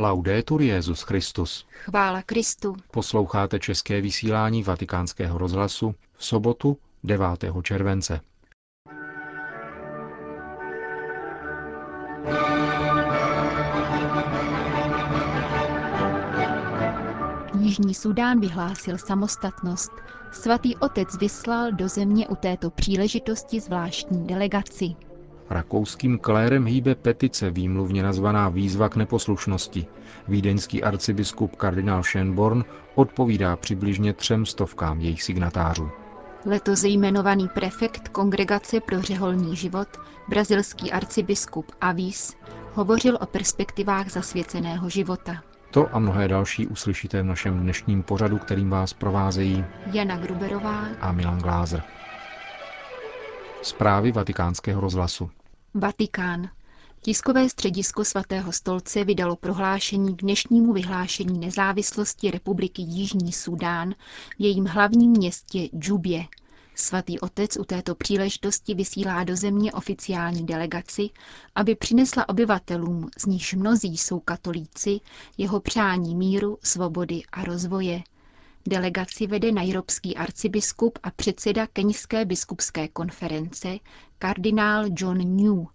[0.00, 1.66] Laudetur Jezus Christus.
[1.70, 2.76] Chvála Kristu.
[2.90, 7.26] Posloucháte české vysílání Vatikánského rozhlasu v sobotu 9.
[7.62, 8.20] července.
[17.60, 19.92] Jižní Sudán vyhlásil samostatnost.
[20.32, 25.07] Svatý otec vyslal do země u této příležitosti zvláštní delegaci.
[25.50, 29.86] Rakouským klérem hýbe petice výmluvně nazvaná Výzva k neposlušnosti.
[30.28, 32.64] Vídeňský arcibiskup kardinál Schönborn
[32.94, 35.90] odpovídá přibližně třem stovkám jejich signatářů.
[36.46, 39.88] Letos jmenovaný prefekt Kongregace pro řeholní život,
[40.28, 42.36] brazilský arcibiskup Avis,
[42.74, 45.42] hovořil o perspektivách zasvěceného života.
[45.70, 51.12] To a mnohé další uslyšíte v našem dnešním pořadu, kterým vás provázejí Jana Gruberová a
[51.12, 51.82] Milan Glázer.
[53.62, 55.30] Zprávy vatikánského rozhlasu.
[55.74, 56.50] Vatikán.
[57.00, 63.94] Tiskové středisko svatého stolce vydalo prohlášení k dnešnímu vyhlášení nezávislosti republiky Jižní Sudán
[64.38, 66.24] v jejím hlavním městě Džubě.
[66.74, 71.10] Svatý otec u této příležitosti vysílá do země oficiální delegaci,
[71.54, 75.00] aby přinesla obyvatelům, z nichž mnozí jsou katolíci,
[75.38, 78.02] jeho přání míru, svobody a rozvoje.
[78.66, 83.78] Delegaci vede najrobský arcibiskup a předseda Keňské biskupské konference,
[84.18, 85.66] kardinál John New,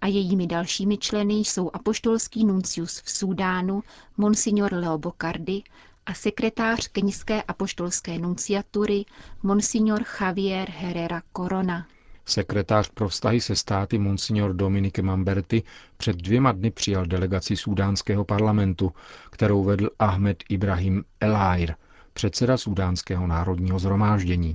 [0.00, 3.82] a jejími dalšími členy jsou apoštolský nuncius v Súdánu,
[4.16, 5.62] monsignor Leo Bocardi
[6.06, 9.04] a sekretář Keňské apoštolské nunciatury,
[9.42, 11.86] monsignor Javier Herrera Corona.
[12.26, 15.62] Sekretář pro vztahy se státy Monsignor Dominique Mamberti
[15.96, 18.92] před dvěma dny přijal delegaci sudánského parlamentu,
[19.30, 21.74] kterou vedl Ahmed Ibrahim Elair,
[22.12, 24.54] předseda Sudánského národního zhromáždění.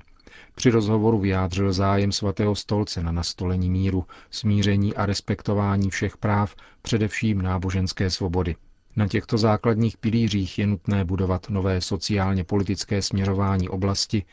[0.56, 7.42] Při rozhovoru vyjádřil zájem svatého stolce na nastolení míru, smíření a respektování všech práv, především
[7.42, 8.56] náboženské svobody.
[8.96, 14.24] Na těchto základních pilířích je nutné budovat nové sociálně politické směřování oblasti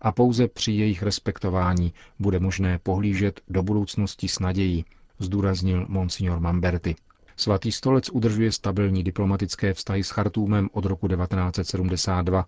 [0.00, 4.84] a pouze při jejich respektování bude možné pohlížet do budoucnosti s nadějí,
[5.18, 6.96] zdůraznil monsignor Mamberti.
[7.36, 12.46] Svatý stolec udržuje stabilní diplomatické vztahy s Chartúmem od roku 1972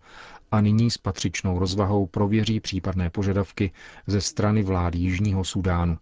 [0.50, 3.70] a nyní s patřičnou rozvahou prověří případné požadavky
[4.06, 5.98] ze strany vlády Jižního Sudánu.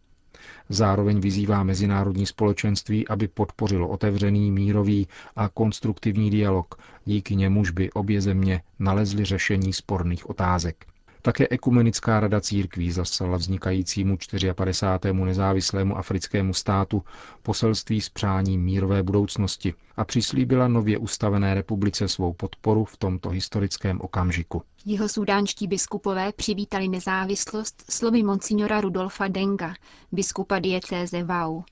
[0.69, 6.75] Zároveň vyzývá mezinárodní společenství, aby podpořilo otevřený, mírový a konstruktivní dialog,
[7.05, 10.87] díky němuž by obě země nalezly řešení sporných otázek.
[11.25, 14.55] Také Ekumenická rada církví zaslala vznikajícímu 54.
[15.25, 17.03] nezávislému africkému státu
[17.43, 24.01] poselství s přáním mírové budoucnosti a přislíbila nově ustavené republice svou podporu v tomto historickém
[24.01, 24.63] okamžiku.
[24.85, 29.75] Jeho sudánští biskupové přivítali nezávislost slovy monsignora Rudolfa Denga,
[30.13, 31.63] biskupa diecéze Vau.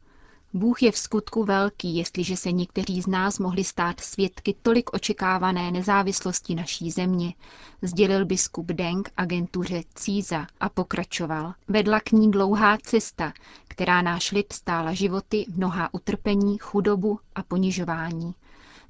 [0.54, 5.70] Bůh je v skutku velký, jestliže se někteří z nás mohli stát svědky tolik očekávané
[5.70, 7.34] nezávislosti naší země,
[7.82, 11.54] sdělil biskup Deng agentuře CISA a pokračoval.
[11.68, 13.32] Vedla k ní dlouhá cesta,
[13.68, 18.34] která náš lid stála životy, mnohá utrpení, chudobu a ponižování.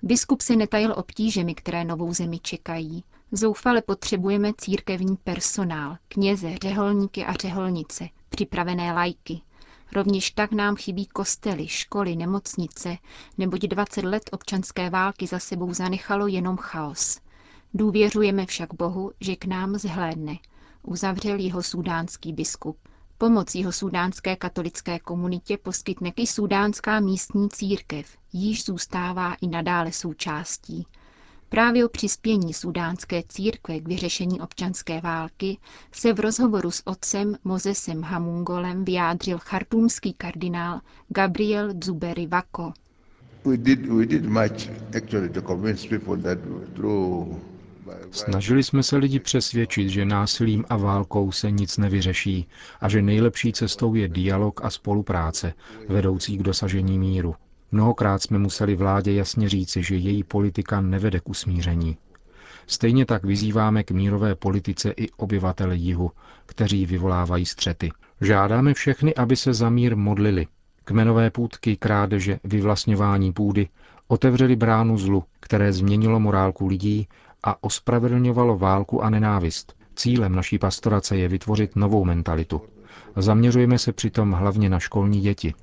[0.03, 3.05] Biskup se netajil obtížemi, které novou zemi čekají.
[3.33, 9.41] Zoufale potřebujeme církevní personál, kněze, řeholníky a řeholnice, připravené lajky,
[9.95, 12.97] Rovněž tak nám chybí kostely, školy, nemocnice,
[13.39, 17.21] neboť 20 let občanské války za sebou zanechalo jenom chaos.
[17.75, 20.39] Důvěřujeme však Bohu, že k nám zhlédne,
[20.83, 22.79] uzavřel jeho sudánský biskup.
[23.19, 30.87] Pomoc jeho sudánské katolické komunitě poskytne i sudánská místní církev, již zůstává i nadále součástí.
[31.53, 35.59] Právě o přispění sudánské církve k vyřešení občanské války
[35.93, 42.73] se v rozhovoru s otcem Mozesem Hamungolem vyjádřil chartumský kardinál Gabriel Zuberi Vako.
[48.11, 52.47] Snažili jsme se lidi přesvědčit, že násilím a válkou se nic nevyřeší
[52.81, 55.53] a že nejlepší cestou je dialog a spolupráce,
[55.89, 57.35] vedoucí k dosažení míru.
[57.73, 61.97] Mnohokrát jsme museli vládě jasně říci, že její politika nevede k usmíření.
[62.67, 66.11] Stejně tak vyzýváme k mírové politice i obyvatele jihu,
[66.47, 67.91] kteří vyvolávají střety.
[68.21, 70.47] Žádáme všechny, aby se za mír modlili.
[70.85, 73.69] Kmenové půdky, krádeže, vyvlastňování půdy
[74.09, 77.09] otevřeli bránu zlu, které změnilo morálku lidí
[77.45, 79.77] a ospravedlňovalo válku a nenávist.
[79.97, 82.63] Cílem naší pastorace je vytvořit novou mentalitu.
[83.17, 85.55] Zaměřujeme se přitom hlavně na školní děti,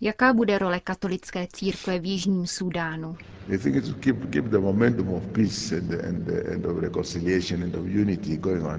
[0.00, 3.16] Jaká bude role katolické církve v Jižním Súdánu?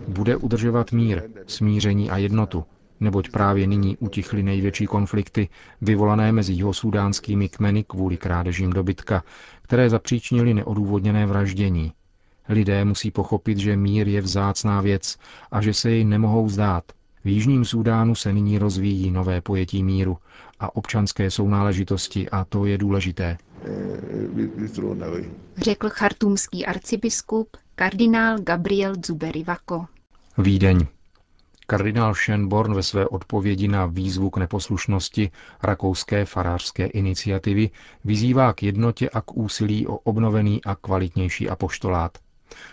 [0.08, 2.64] Bude udržovat mír, smíření a jednotu.
[3.00, 5.50] neboť právě nyní utichly největší konflikty
[5.82, 9.24] vyvolané mezi sudánskými kmeny kvůli krádežím dobytka,
[9.62, 11.92] které zapříčnili neodůvodněné vraždění.
[12.50, 15.18] Lidé musí pochopit, že mír je vzácná věc
[15.52, 16.84] a že se jej nemohou zdát.
[17.24, 20.18] V Jižním Súdánu se nyní rozvíjí nové pojetí míru
[20.60, 23.38] a občanské sounáležitosti a to je důležité.
[25.58, 29.86] Řekl chartumský arcibiskup kardinál Gabriel Zuberi Vako.
[30.38, 30.86] Vídeň.
[31.68, 35.32] Kardinál Schönborn ve své odpovědi na výzvu k neposlušnosti
[35.64, 37.70] rakouské farářské iniciativy
[38.04, 42.18] vyzývá k jednotě a k úsilí o obnovený a kvalitnější apoštolát.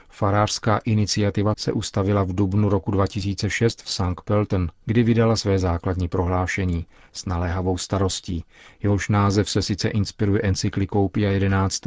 [0.08, 4.20] Farářská iniciativa se ustavila v dubnu roku 2006 v St.
[4.25, 8.44] Pölten, kdy vydala své základní prohlášení s naléhavou starostí.
[8.82, 11.82] Jehož název se sice inspiruje encyklikou Pia 11.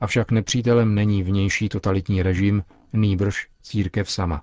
[0.00, 4.40] avšak nepřítelem není vnější totalitní režim, nýbrž církev sama.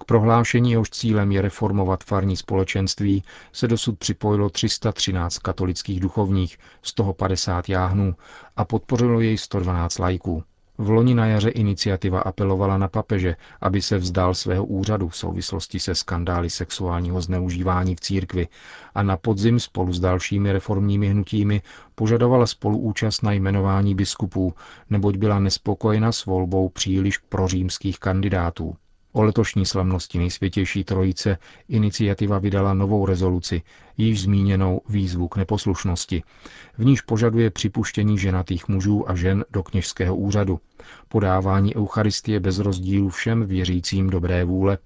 [0.00, 6.94] K prohlášení jehož cílem je reformovat farní společenství se dosud připojilo 313 katolických duchovních, z
[6.94, 8.14] toho 50 jáhnů
[8.56, 10.44] a podpořilo jej 112 lajků.
[10.78, 15.80] V loni na jaře iniciativa apelovala na papeže, aby se vzdal svého úřadu v souvislosti
[15.80, 18.48] se skandály sexuálního zneužívání v církvi
[18.94, 21.62] a na podzim spolu s dalšími reformními hnutími
[21.94, 24.54] požadovala spoluúčast na jmenování biskupů,
[24.90, 28.76] neboť byla nespokojena s volbou příliš prořímských kandidátů.
[29.16, 33.62] O letošní slavnosti nejsvětější trojice iniciativa vydala novou rezoluci,
[33.96, 36.22] již zmíněnou výzvu k neposlušnosti.
[36.78, 40.60] V níž požaduje připuštění ženatých mužů a žen do kněžského úřadu,
[41.08, 44.78] podávání Eucharistie bez rozdílu všem věřícím dobré vůle,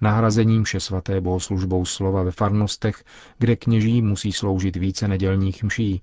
[0.00, 3.04] nahrazením vše svaté bohoslužbou slova ve farnostech,
[3.38, 6.02] kde kněží musí sloužit více nedělních mší,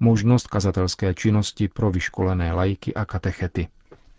[0.00, 3.68] možnost kazatelské činnosti pro vyškolené lajky a katechety.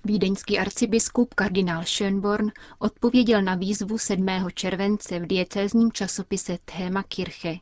[0.07, 4.25] Vídeňský arcibiskup kardinál Schönborn odpověděl na výzvu 7.
[4.53, 7.55] července v diecézním časopise Thema Kirche.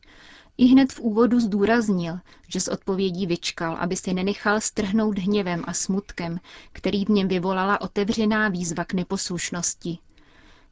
[0.57, 5.73] I hned v úvodu zdůraznil, že z odpovědí vyčkal, aby se nenechal strhnout hněvem a
[5.73, 6.39] smutkem,
[6.71, 9.97] který v něm vyvolala otevřená výzva k neposlušnosti.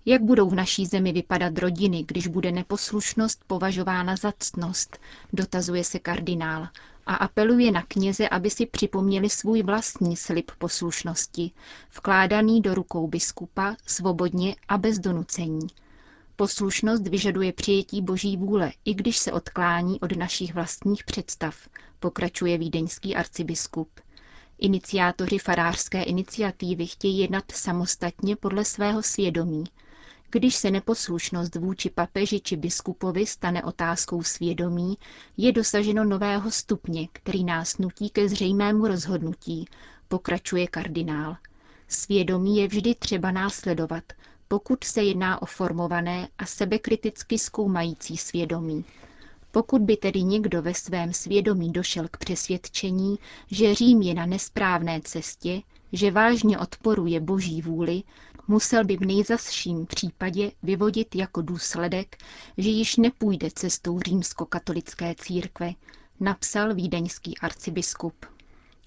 [0.05, 4.97] Jak budou v naší zemi vypadat rodiny, když bude neposlušnost považována za ctnost,
[5.33, 6.67] dotazuje se kardinál
[7.05, 11.51] a apeluje na kněze, aby si připomněli svůj vlastní slib poslušnosti,
[11.97, 15.67] vkládaný do rukou biskupa svobodně a bez donucení.
[16.35, 21.55] Poslušnost vyžaduje přijetí boží vůle, i když se odklání od našich vlastních představ,
[21.99, 23.89] pokračuje vídeňský arcibiskup.
[24.57, 29.63] Iniciátoři farářské iniciativy chtějí jednat samostatně podle svého svědomí,
[30.31, 34.97] když se neposlušnost vůči papeži či biskupovi stane otázkou svědomí,
[35.37, 39.65] je dosaženo nového stupně, který nás nutí ke zřejmému rozhodnutí,
[40.07, 41.37] pokračuje kardinál.
[41.87, 44.03] Svědomí je vždy třeba následovat,
[44.47, 48.85] pokud se jedná o formované a sebekriticky zkoumající svědomí.
[49.51, 55.01] Pokud by tedy někdo ve svém svědomí došel k přesvědčení, že Řím je na nesprávné
[55.03, 55.61] cestě,
[55.93, 58.03] že vážně odporuje boží vůli,
[58.51, 62.17] musel by v nejzasším případě vyvodit jako důsledek,
[62.57, 65.71] že již nepůjde cestou římskokatolické církve,
[66.19, 68.25] napsal vídeňský arcibiskup.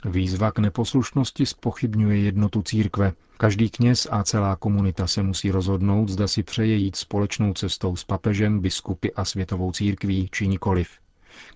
[0.04, 3.12] Výzva k neposlušnosti spochybňuje jednotu církve.
[3.36, 8.04] Každý kněz a celá komunita se musí rozhodnout, zda si přeje jít společnou cestou s
[8.04, 10.88] papežem, biskupy a světovou církví, či nikoliv.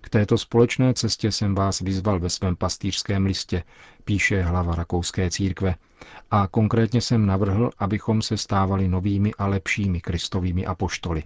[0.01, 3.63] K této společné cestě jsem vás vyzval ve svém pastýřském listě,
[4.03, 5.75] píše hlava rakouské církve.
[6.31, 11.23] A konkrétně jsem navrhl, abychom se stávali novými a lepšími kristovými apoštoly.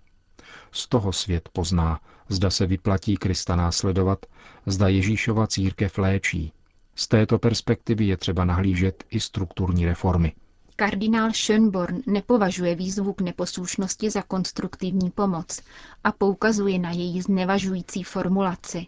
[0.72, 4.25] Z toho svět pozná, zda se vyplatí Krista následovat,
[4.65, 6.53] zda Ježíšova církev léčí.
[6.95, 10.33] Z této perspektivy je třeba nahlížet i strukturní reformy.
[10.75, 15.61] Kardinál Schönborn nepovažuje výzvu k neposlušnosti za konstruktivní pomoc
[16.03, 18.87] a poukazuje na její znevažující formulaci.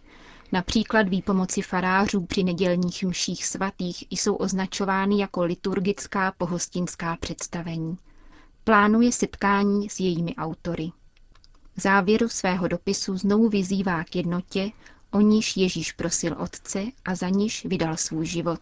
[0.52, 7.98] Například výpomoci farářů při nedělních mších svatých jsou označovány jako liturgická pohostinská představení.
[8.64, 10.90] Plánuje setkání s jejími autory.
[11.76, 14.70] V závěru svého dopisu znovu vyzývá k jednotě,
[15.10, 18.60] o níž Ježíš prosil Otce a za níž vydal svůj život.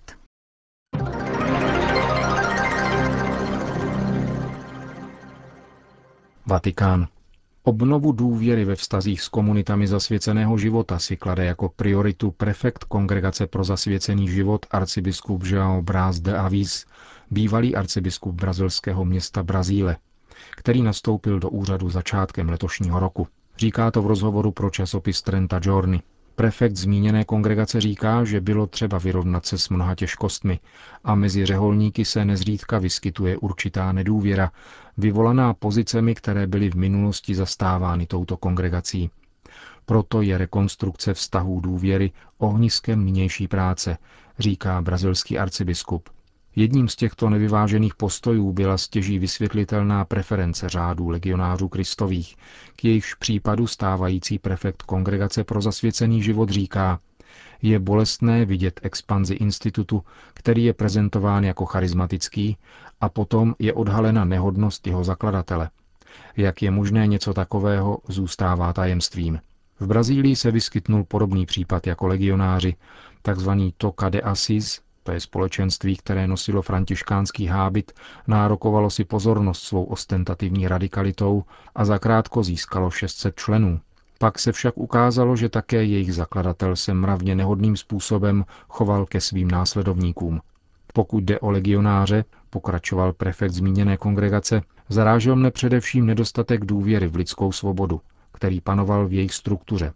[6.46, 7.06] Vatikán.
[7.62, 13.64] Obnovu důvěry ve vztazích s komunitami zasvěceného života si klade jako prioritu prefekt Kongregace pro
[13.64, 16.86] zasvěcený život arcibiskup João Brás de Avis,
[17.30, 19.96] bývalý arcibiskup brazilského města Brazíle,
[20.56, 23.28] který nastoupil do úřadu začátkem letošního roku.
[23.58, 26.02] Říká to v rozhovoru pro časopis Trenta Giorni.
[26.36, 30.60] Prefekt zmíněné kongregace říká, že bylo třeba vyrovnat se s mnoha těžkostmi
[31.04, 34.52] a mezi řeholníky se nezřídka vyskytuje určitá nedůvěra,
[34.96, 39.10] vyvolaná pozicemi, které byly v minulosti zastávány touto kongregací.
[39.86, 43.98] Proto je rekonstrukce vztahů důvěry ohniskem nynější práce,
[44.38, 46.08] říká brazilský arcibiskup.
[46.56, 52.37] Jedním z těchto nevyvážených postojů byla stěží vysvětlitelná preference řádů legionářů kristových,
[52.76, 57.00] k jejichž případu stávající prefekt Kongregace pro zasvěcený život říká,
[57.62, 62.56] je bolestné vidět expanzi institutu, který je prezentován jako charismatický,
[63.00, 65.70] a potom je odhalena nehodnost jeho zakladatele.
[66.37, 69.40] Jak je možné něco takového, zůstává tajemstvím.
[69.80, 72.76] V Brazílii se vyskytnul podobný případ jako legionáři,
[73.23, 77.92] takzvaný Toca de Assis, to je společenství, které nosilo františkánský hábit,
[78.26, 81.44] nárokovalo si pozornost svou ostentativní radikalitou
[81.75, 83.80] a zakrátko získalo 600 členů.
[84.18, 89.50] Pak se však ukázalo, že také jejich zakladatel se mravně nehodným způsobem choval ke svým
[89.50, 90.40] následovníkům.
[90.92, 97.52] Pokud jde o legionáře, pokračoval prefekt zmíněné kongregace, zarážel mne především nedostatek důvěry v lidskou
[97.52, 98.00] svobodu,
[98.32, 99.92] který panoval v jejich struktuře.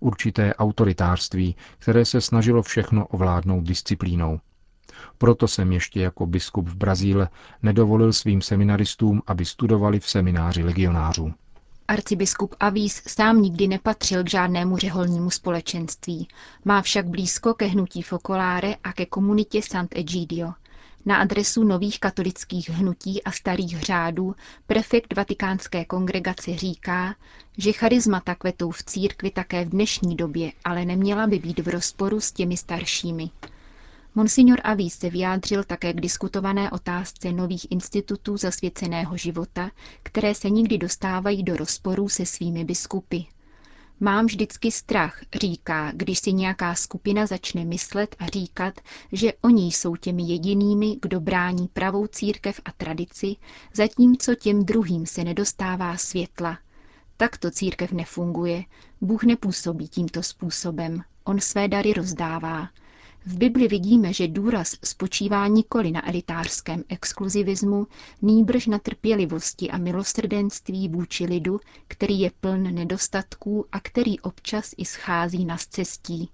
[0.00, 4.40] Určité autoritářství, které se snažilo všechno ovládnout disciplínou.
[5.18, 7.28] Proto jsem ještě jako biskup v Brazíle
[7.62, 11.34] nedovolil svým seminaristům, aby studovali v semináři legionářů.
[11.88, 16.28] Arcibiskup Avis sám nikdy nepatřil k žádnému řeholnímu společenství.
[16.64, 20.52] Má však blízko ke hnutí Focolare a ke komunitě Sant'Egidio.
[21.06, 24.34] Na adresu nových katolických hnutí a starých řádů
[24.66, 27.14] prefekt vatikánské kongregace říká,
[27.58, 32.20] že charismata kvetou v církvi také v dnešní době, ale neměla by být v rozporu
[32.20, 33.30] s těmi staršími.
[34.14, 39.70] Monsignor Aví se vyjádřil také k diskutované otázce nových institutů zasvěceného života,
[40.02, 43.18] které se nikdy dostávají do rozporů se svými biskupy.
[44.00, 48.80] Mám vždycky strach, říká, když si nějaká skupina začne myslet a říkat,
[49.12, 53.36] že oni jsou těmi jedinými, kdo brání pravou církev a tradici,
[53.74, 56.58] zatímco těm druhým se nedostává světla.
[57.16, 58.64] Takto církev nefunguje,
[59.00, 62.68] Bůh nepůsobí tímto způsobem, on své dary rozdává.
[63.26, 67.86] V Bibli vidíme, že důraz spočívá nikoli na elitářském exkluzivismu,
[68.22, 74.84] nýbrž na trpělivosti a milosrdenství vůči lidu, který je pln nedostatků a který občas i
[74.84, 76.30] schází na cestí.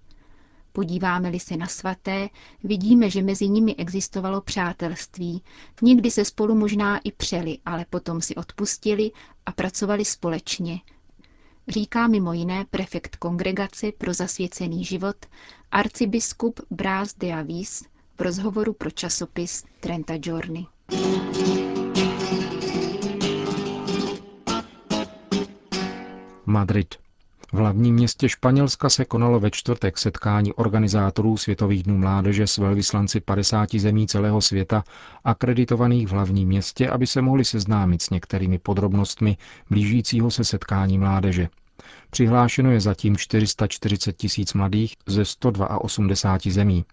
[0.72, 2.28] Podíváme-li se na svaté,
[2.64, 5.42] vidíme, že mezi nimi existovalo přátelství.
[5.82, 9.10] Někdy se spolu možná i přeli, ale potom si odpustili
[9.46, 10.80] a pracovali společně,
[11.68, 15.16] říká mimo jiné prefekt kongregace pro zasvěcený život
[15.70, 17.82] arcibiskup Brás de Avis
[18.18, 20.66] v rozhovoru pro časopis Trenta Giorni.
[26.46, 26.94] Madrid.
[27.52, 33.20] V hlavním městě Španělska se konalo ve čtvrtek setkání organizátorů Světových dnů mládeže s velvyslanci
[33.20, 34.84] 50 zemí celého světa
[35.24, 39.36] akreditovaných v hlavním městě, aby se mohli seznámit s některými podrobnostmi
[39.70, 41.48] blížícího se setkání mládeže.
[42.10, 46.84] Přihlášeno je zatím 440 tisíc mladých ze 182 zemí.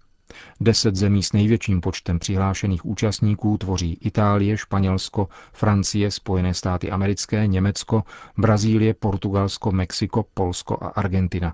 [0.59, 8.03] Deset zemí s největším počtem přihlášených účastníků tvoří Itálie, Španělsko, Francie, Spojené státy americké, Německo,
[8.37, 11.53] Brazílie, Portugalsko, Mexiko, Polsko a Argentina.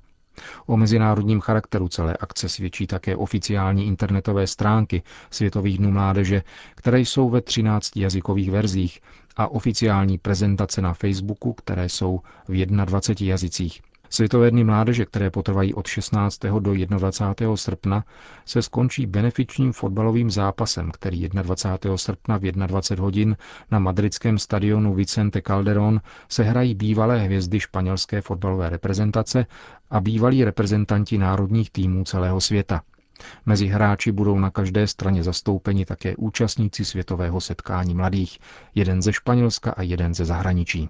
[0.65, 6.43] O mezinárodním charakteru celé akce svědčí také oficiální internetové stránky Světových dnů mládeže,
[6.75, 9.01] které jsou ve 13 jazykových verzích
[9.35, 13.81] a oficiální prezentace na Facebooku, které jsou v 21 jazycích.
[14.15, 16.39] Světové dny mládeže, které potrvají od 16.
[16.59, 17.55] do 21.
[17.55, 18.03] srpna,
[18.45, 21.97] se skončí benefičním fotbalovým zápasem, který 21.
[21.97, 23.37] srpna v 21 hodin
[23.71, 29.45] na madridském stadionu Vicente Calderón se hrají bývalé hvězdy španělské fotbalové reprezentace
[29.89, 32.81] a bývalí reprezentanti národních týmů celého světa.
[33.45, 38.39] Mezi hráči budou na každé straně zastoupeni také účastníci světového setkání mladých,
[38.75, 40.89] jeden ze Španělska a jeden ze zahraničí.